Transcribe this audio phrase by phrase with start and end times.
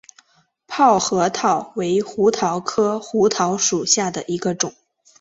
[0.67, 4.73] 泡核桃为胡桃科胡桃属下的一个种。